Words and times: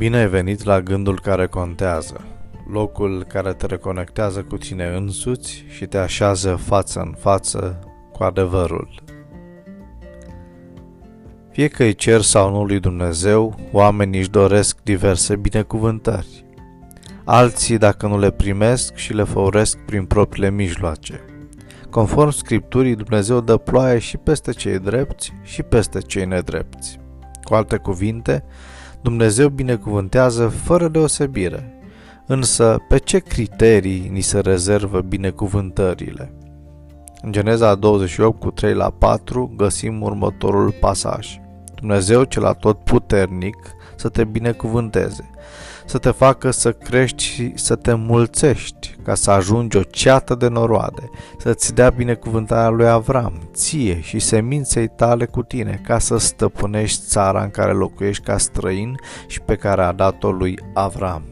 Bine 0.00 0.16
ai 0.16 0.28
venit 0.28 0.64
la 0.64 0.80
gândul 0.80 1.20
care 1.20 1.46
contează, 1.46 2.20
locul 2.70 3.24
care 3.28 3.52
te 3.52 3.66
reconectează 3.66 4.42
cu 4.42 4.56
tine 4.56 4.86
însuți 4.86 5.64
și 5.68 5.86
te 5.86 5.98
așează 5.98 6.54
față 6.54 7.00
în 7.00 7.14
față 7.18 7.78
cu 8.12 8.22
adevărul. 8.22 9.02
Fie 11.50 11.68
că 11.68 11.82
îi 11.82 11.94
cer 11.94 12.20
sau 12.20 12.50
nu 12.50 12.64
lui 12.64 12.80
Dumnezeu, 12.80 13.58
oamenii 13.72 14.18
își 14.18 14.30
doresc 14.30 14.76
diverse 14.82 15.36
binecuvântări. 15.36 16.44
Alții, 17.24 17.78
dacă 17.78 18.06
nu 18.06 18.18
le 18.18 18.30
primesc, 18.30 18.94
și 18.94 19.12
le 19.12 19.24
făuresc 19.24 19.78
prin 19.78 20.04
propriile 20.04 20.50
mijloace. 20.50 21.20
Conform 21.90 22.30
Scripturii, 22.30 22.96
Dumnezeu 22.96 23.40
dă 23.40 23.56
ploaie 23.56 23.98
și 23.98 24.16
peste 24.16 24.52
cei 24.52 24.78
drepți 24.78 25.32
și 25.42 25.62
peste 25.62 26.00
cei 26.00 26.24
nedrepți. 26.24 26.98
Cu 27.42 27.54
alte 27.54 27.76
cuvinte, 27.76 28.44
Dumnezeu 29.02 29.48
binecuvântează 29.48 30.48
fără 30.48 30.88
deosebire. 30.88 31.74
Însă, 32.26 32.78
pe 32.88 32.98
ce 32.98 33.18
criterii 33.18 34.08
ni 34.12 34.20
se 34.20 34.40
rezervă 34.40 35.00
binecuvântările? 35.00 36.32
În 37.22 37.32
Geneza 37.32 37.74
28 37.74 38.40
cu 38.40 38.50
3 38.50 38.74
la 38.74 38.90
4 38.90 39.52
găsim 39.56 40.02
următorul 40.02 40.74
pasaj. 40.80 41.38
Dumnezeu 41.80 42.24
cel 42.24 42.44
atot 42.44 42.78
puternic 42.78 43.56
să 43.96 44.08
te 44.08 44.24
binecuvânteze, 44.24 45.30
să 45.84 45.98
te 45.98 46.10
facă 46.10 46.50
să 46.50 46.72
crești 46.72 47.22
și 47.22 47.52
să 47.54 47.76
te 47.76 47.94
mulțești, 47.94 48.96
ca 49.02 49.14
să 49.14 49.30
ajungi 49.30 49.76
o 49.76 49.82
ceată 49.82 50.34
de 50.34 50.48
noroade, 50.48 51.10
să-ți 51.38 51.74
dea 51.74 51.90
binecuvântarea 51.90 52.68
lui 52.68 52.88
Avram, 52.88 53.48
ție 53.52 54.00
și 54.00 54.18
seminței 54.18 54.88
tale 54.88 55.26
cu 55.26 55.42
tine, 55.42 55.80
ca 55.84 55.98
să 55.98 56.16
stăpânești 56.16 57.06
țara 57.06 57.42
în 57.42 57.50
care 57.50 57.72
locuiești 57.72 58.24
ca 58.24 58.38
străin 58.38 58.94
și 59.26 59.40
pe 59.40 59.56
care 59.56 59.82
a 59.82 59.92
dat-o 59.92 60.30
lui 60.30 60.58
Avram. 60.74 61.22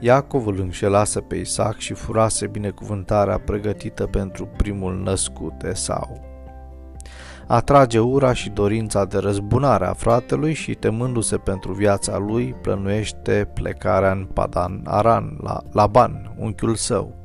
Iacov 0.00 0.46
îl 0.46 0.60
înșelase 0.60 1.20
pe 1.20 1.36
Isaac 1.36 1.78
și 1.78 1.94
furase 1.94 2.46
binecuvântarea 2.46 3.38
pregătită 3.38 4.06
pentru 4.06 4.48
primul 4.56 5.02
născut, 5.02 5.62
Esau 5.62 6.27
atrage 7.48 7.98
ura 7.98 8.32
și 8.32 8.50
dorința 8.50 9.04
de 9.04 9.18
răzbunare 9.18 9.86
a 9.86 9.92
fratelui 9.92 10.52
și, 10.54 10.74
temându-se 10.74 11.36
pentru 11.36 11.72
viața 11.72 12.18
lui, 12.18 12.54
plănuiește 12.62 13.50
plecarea 13.54 14.12
în 14.12 14.28
Padan 14.32 14.82
Aran, 14.84 15.38
la 15.42 15.62
Laban, 15.72 16.34
unchiul 16.38 16.74
său. 16.74 17.24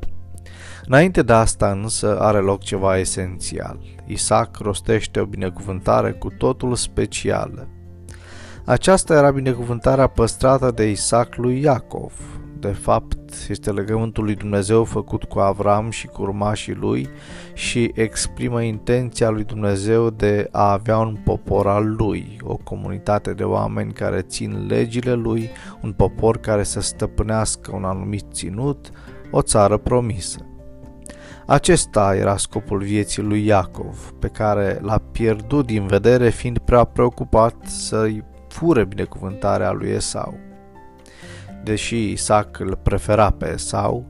Înainte 0.85 1.21
de 1.21 1.33
asta 1.33 1.71
însă 1.71 2.19
are 2.19 2.37
loc 2.37 2.61
ceva 2.61 2.97
esențial. 2.97 3.79
Isaac 4.05 4.57
rostește 4.57 5.19
o 5.19 5.25
binecuvântare 5.25 6.11
cu 6.11 6.29
totul 6.29 6.75
specială. 6.75 7.67
Aceasta 8.65 9.13
era 9.13 9.31
binecuvântarea 9.31 10.07
păstrată 10.07 10.71
de 10.71 10.89
Isaac 10.89 11.35
lui 11.35 11.61
Iacov, 11.61 12.13
de 12.59 12.71
fapt 12.71 13.22
este 13.49 13.71
legământul 13.71 14.23
lui 14.23 14.35
Dumnezeu 14.35 14.83
făcut 14.83 15.23
cu 15.23 15.39
Avram 15.39 15.89
și 15.89 16.07
cu 16.07 16.21
urmașii 16.21 16.73
lui 16.73 17.09
și 17.53 17.91
exprimă 17.93 18.61
intenția 18.61 19.29
lui 19.29 19.43
Dumnezeu 19.43 20.09
de 20.09 20.47
a 20.51 20.71
avea 20.71 20.97
un 20.97 21.17
popor 21.23 21.67
al 21.67 21.95
lui, 21.95 22.37
o 22.43 22.55
comunitate 22.55 23.33
de 23.33 23.43
oameni 23.43 23.93
care 23.93 24.21
țin 24.21 24.65
legile 24.67 25.13
lui, 25.13 25.49
un 25.81 25.91
popor 25.91 26.37
care 26.37 26.63
să 26.63 26.81
stăpânească 26.81 27.71
un 27.75 27.83
anumit 27.83 28.25
ținut, 28.31 28.89
o 29.31 29.41
țară 29.41 29.77
promisă. 29.77 30.45
Acesta 31.45 32.15
era 32.15 32.37
scopul 32.37 32.81
vieții 32.81 33.21
lui 33.21 33.45
Iacov, 33.45 34.13
pe 34.19 34.27
care 34.27 34.79
l-a 34.81 35.01
pierdut 35.11 35.65
din 35.65 35.85
vedere 35.85 36.29
fiind 36.29 36.57
prea 36.57 36.83
preocupat 36.83 37.55
să-i 37.65 38.23
fure 38.47 38.85
binecuvântarea 38.85 39.71
lui 39.71 39.89
Esau. 39.89 40.51
Deși 41.63 42.11
Isaac 42.11 42.59
îl 42.59 42.79
prefera 42.83 43.29
pe 43.29 43.51
Esau, 43.53 44.05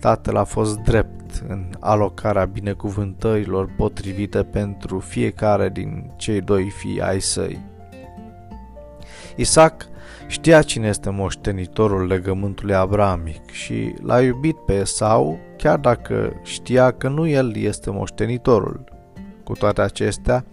tatăl 0.00 0.36
a 0.36 0.44
fost 0.44 0.78
drept 0.78 1.42
în 1.48 1.70
alocarea 1.80 2.44
binecuvântărilor 2.44 3.70
potrivite 3.76 4.42
pentru 4.42 4.98
fiecare 4.98 5.68
din 5.68 6.10
cei 6.16 6.40
doi 6.40 6.70
fii 6.70 7.00
ai 7.00 7.20
săi. 7.20 7.60
Isaac 9.36 9.88
știa 10.26 10.62
cine 10.62 10.88
este 10.88 11.10
moștenitorul 11.10 12.06
legământului 12.06 12.74
abramic 12.74 13.50
și 13.50 13.94
l-a 14.02 14.20
iubit 14.20 14.56
pe 14.56 14.72
Esau, 14.72 15.38
chiar 15.56 15.78
dacă 15.78 16.32
știa 16.42 16.90
că 16.90 17.08
nu 17.08 17.26
el 17.26 17.56
este 17.56 17.90
moștenitorul. 17.90 18.84
Cu 19.44 19.52
toate 19.52 19.80
acestea, 19.80 20.44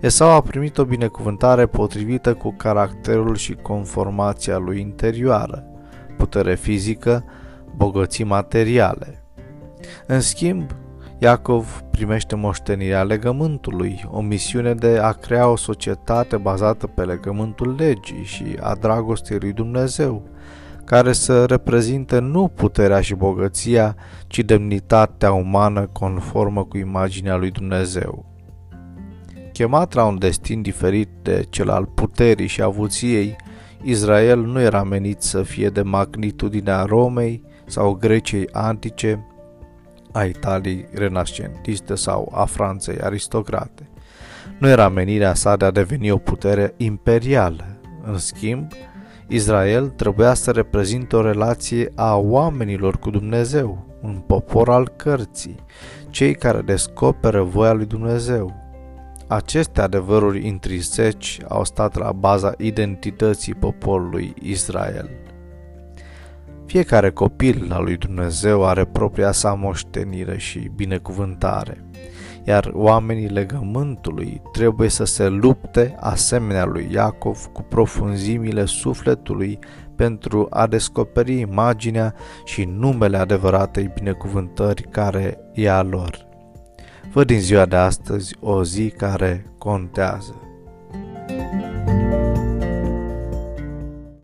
Esau 0.00 0.30
a 0.30 0.40
primit 0.40 0.78
o 0.78 0.84
binecuvântare 0.84 1.66
potrivită 1.66 2.34
cu 2.34 2.54
caracterul 2.56 3.36
și 3.36 3.54
conformația 3.54 4.58
lui 4.58 4.80
interioară 4.80 5.64
putere 6.20 6.54
fizică, 6.54 7.24
bogății 7.76 8.24
materiale. 8.24 9.24
În 10.06 10.20
schimb, 10.20 10.70
Iacov 11.18 11.84
primește 11.90 12.34
moștenirea 12.34 13.02
legământului, 13.02 14.04
o 14.10 14.20
misiune 14.20 14.74
de 14.74 14.98
a 15.02 15.12
crea 15.12 15.48
o 15.48 15.56
societate 15.56 16.36
bazată 16.36 16.86
pe 16.86 17.04
legământul 17.04 17.74
legii 17.78 18.24
și 18.24 18.44
a 18.60 18.74
dragostei 18.74 19.38
lui 19.38 19.52
Dumnezeu, 19.52 20.22
care 20.84 21.12
să 21.12 21.44
reprezinte 21.44 22.18
nu 22.18 22.48
puterea 22.48 23.00
și 23.00 23.14
bogăția, 23.14 23.96
ci 24.26 24.38
demnitatea 24.38 25.32
umană 25.32 25.86
conformă 25.92 26.64
cu 26.64 26.76
imaginea 26.76 27.36
lui 27.36 27.50
Dumnezeu. 27.50 28.24
Chemat 29.52 29.92
la 29.92 30.04
un 30.04 30.18
destin 30.18 30.62
diferit 30.62 31.08
de 31.22 31.46
cel 31.50 31.70
al 31.70 31.84
puterii 31.84 32.46
și 32.46 32.62
avuției, 32.62 33.36
Israel 33.82 34.38
nu 34.38 34.60
era 34.60 34.82
menit 34.82 35.22
să 35.22 35.42
fie 35.42 35.68
de 35.68 35.82
magnitudinea 35.82 36.82
Romei 36.82 37.42
sau 37.66 37.94
Greciei 37.94 38.48
antice, 38.52 39.26
a 40.12 40.24
Italiei 40.24 40.86
renascentiste 40.92 41.94
sau 41.94 42.32
a 42.34 42.44
Franței 42.44 42.98
aristocrate. 43.00 43.88
Nu 44.58 44.68
era 44.68 44.88
menirea 44.88 45.34
sa 45.34 45.56
de 45.56 45.64
a 45.64 45.70
deveni 45.70 46.10
o 46.10 46.16
putere 46.16 46.74
imperială. 46.76 47.64
În 48.02 48.18
schimb, 48.18 48.72
Israel 49.28 49.88
trebuia 49.88 50.34
să 50.34 50.50
reprezinte 50.50 51.16
o 51.16 51.22
relație 51.22 51.92
a 51.94 52.16
oamenilor 52.16 52.98
cu 52.98 53.10
Dumnezeu, 53.10 53.98
un 54.02 54.22
popor 54.26 54.68
al 54.68 54.88
cărții, 54.88 55.56
cei 56.08 56.34
care 56.34 56.60
descoperă 56.60 57.42
voia 57.42 57.72
lui 57.72 57.86
Dumnezeu, 57.86 58.69
aceste 59.30 59.80
adevăruri 59.80 60.46
intrinseci 60.46 61.38
au 61.48 61.64
stat 61.64 61.98
la 61.98 62.12
baza 62.12 62.54
identității 62.58 63.54
poporului 63.54 64.34
Israel. 64.42 65.10
Fiecare 66.66 67.10
copil 67.10 67.72
al 67.72 67.82
lui 67.84 67.96
Dumnezeu 67.96 68.66
are 68.66 68.84
propria 68.84 69.32
sa 69.32 69.54
moștenire 69.54 70.38
și 70.38 70.70
binecuvântare, 70.74 71.84
iar 72.44 72.70
oamenii 72.74 73.28
legământului 73.28 74.42
trebuie 74.52 74.88
să 74.88 75.04
se 75.04 75.28
lupte 75.28 75.96
asemenea 76.00 76.64
lui 76.64 76.88
Iacov 76.92 77.46
cu 77.52 77.62
profunzimile 77.62 78.64
sufletului 78.64 79.58
pentru 79.96 80.46
a 80.50 80.66
descoperi 80.66 81.38
imaginea 81.40 82.14
și 82.44 82.64
numele 82.64 83.16
adevăratei 83.16 83.90
binecuvântări 83.94 84.82
care 84.82 85.38
e 85.54 85.70
a 85.70 85.82
lor. 85.82 86.29
Văd 87.12 87.26
din 87.26 87.40
ziua 87.40 87.66
de 87.66 87.76
astăzi 87.76 88.36
o 88.40 88.64
zi 88.64 88.90
care 88.90 89.46
contează. 89.58 90.49